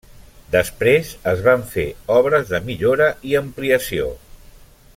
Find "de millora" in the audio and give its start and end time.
2.55-3.11